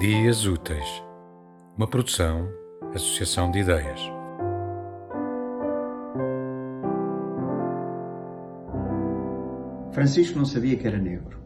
[0.00, 1.04] Dias Úteis,
[1.76, 2.48] uma produção,
[2.94, 4.00] associação de ideias.
[9.92, 11.36] Francisco não sabia que era negro.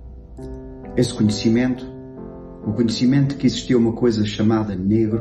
[0.97, 1.85] Esse conhecimento,
[2.65, 5.21] o conhecimento de que existia uma coisa chamada negro,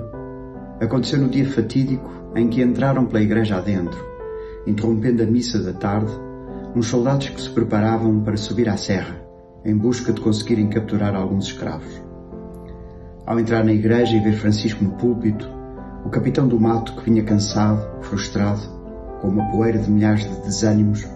[0.80, 3.98] aconteceu no dia fatídico em que entraram pela igreja adentro,
[4.68, 6.12] interrompendo a missa da tarde,
[6.76, 9.20] uns soldados que se preparavam para subir à serra,
[9.66, 12.13] em busca de conseguirem capturar alguns escravos.
[13.26, 15.50] Ao entrar na igreja e ver Francisco no púlpito,
[16.06, 18.62] o capitão do mato, que vinha cansado, frustrado,
[19.22, 21.08] com uma poeira de milhares de desânimos,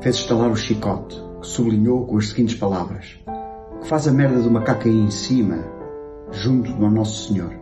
[0.00, 3.18] fez estalar o chicote, que sublinhou com as seguintes palavras:
[3.80, 5.58] Que faz a merda do macaco aí em cima,
[6.30, 7.52] junto do Nosso Senhor.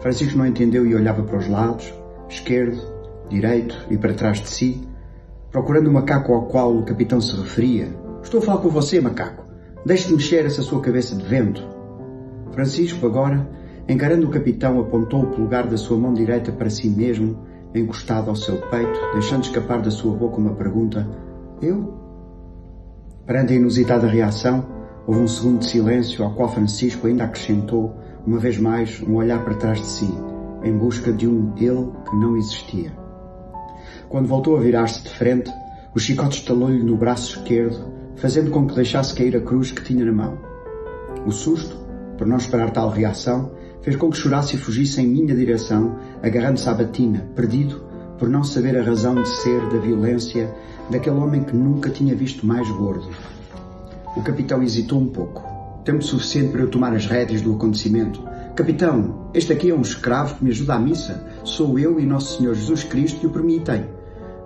[0.00, 1.92] Francisco não entendeu e olhava para os lados,
[2.30, 2.80] esquerdo,
[3.28, 4.88] direito e para trás de si,
[5.50, 7.94] procurando o macaco ao qual o capitão se referia.
[8.22, 9.44] Estou a falar com você, macaco.
[9.84, 11.81] Deixe de mexer essa sua cabeça de vento.
[12.52, 13.48] Francisco, agora,
[13.88, 17.38] encarando o capitão, apontou o polegar da sua mão direita para si mesmo,
[17.74, 21.08] encostado ao seu peito, deixando escapar da sua boca uma pergunta:
[21.60, 21.94] Eu?
[23.26, 24.66] Perante a inusitada reação,
[25.06, 29.42] houve um segundo de silêncio, ao qual Francisco ainda acrescentou, uma vez mais, um olhar
[29.44, 30.14] para trás de si,
[30.62, 32.92] em busca de um ele que não existia.
[34.08, 35.50] Quando voltou a virar-se de frente,
[35.94, 40.04] o chicote estalou-lhe no braço esquerdo, fazendo com que deixasse cair a cruz que tinha
[40.04, 40.38] na mão.
[41.26, 41.76] O susto,
[42.22, 46.68] por não esperar tal reação, fez com que chorasse e fugisse em minha direção, agarrando-se
[46.68, 47.82] à batina, perdido
[48.16, 50.54] por não saber a razão de ser da violência
[50.88, 53.08] daquele homem que nunca tinha visto mais gordo.
[54.16, 55.42] O capitão hesitou um pouco.
[55.84, 58.22] Tempo suficiente para eu tomar as rédeas do acontecimento.
[58.54, 61.26] Capitão, este aqui é um escravo que me ajuda à missa.
[61.42, 63.84] Sou eu e Nosso Senhor Jesus Cristo que o permitem.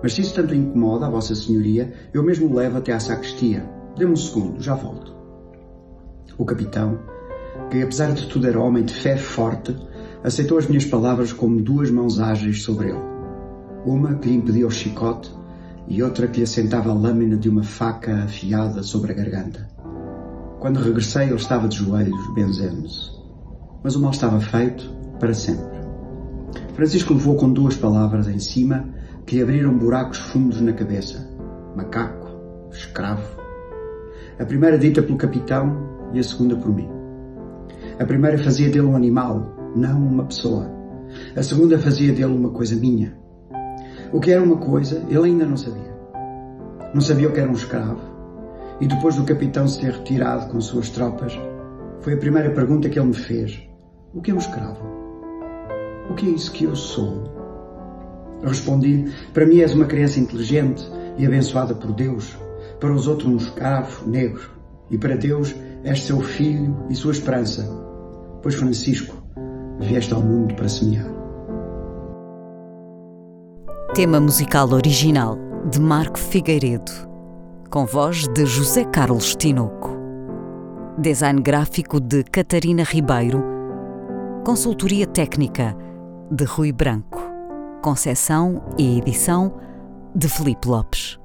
[0.03, 3.69] Mas se isso tanto incomoda a Vossa Senhoria, eu mesmo o levo até à sacristia.
[3.99, 5.15] Dê-me um segundo, já volto.
[6.39, 7.16] O capitão,
[7.71, 9.77] que apesar de tudo era homem de fé forte,
[10.23, 13.03] aceitou as minhas palavras como duas mãos ágeis sobre ele.
[13.85, 15.31] Uma que lhe impedia o chicote
[15.89, 19.69] e outra que lhe assentava a lâmina de uma faca afiada sobre a garganta.
[20.59, 23.11] Quando regressei, ele estava de joelhos, benzendo-se.
[23.85, 24.91] Mas o mal estava feito
[25.21, 25.77] para sempre.
[26.75, 28.89] Francisco levou com duas palavras em cima
[29.25, 31.29] que lhe abriram buracos fundos na cabeça.
[31.77, 32.29] Macaco,
[32.71, 33.41] escravo.
[34.39, 36.96] A primeira dita pelo capitão e a segunda por mim.
[37.99, 40.71] A primeira fazia dele um animal, não uma pessoa.
[41.35, 43.17] A segunda fazia dele uma coisa minha.
[44.13, 45.97] O que era uma coisa, ele ainda não sabia.
[46.93, 48.01] Não sabia o que era um escravo.
[48.83, 51.39] E depois do capitão se ter retirado com suas tropas,
[52.03, 53.67] foi a primeira pergunta que ele me fez:
[54.13, 54.85] O que é um escravo?
[56.11, 57.25] O que é isso que eu sou?
[58.43, 60.87] Respondi: Para mim és uma criança inteligente
[61.17, 62.37] e abençoada por Deus.
[62.79, 64.51] Para os outros, um escravo negro.
[64.91, 67.86] E para Deus, és seu filho e sua esperança.
[68.47, 69.13] Pois, Francisco,
[69.81, 71.05] vieste ao mundo para semear.
[73.93, 75.37] Tema musical original
[75.69, 76.93] de Marco Figueiredo,
[77.69, 79.91] com voz de José Carlos Tinoco.
[80.97, 83.43] Design gráfico de Catarina Ribeiro.
[84.45, 85.77] Consultoria técnica
[86.31, 87.19] de Rui Branco.
[87.83, 89.57] Concessão e edição
[90.15, 91.19] de Felipe Lopes.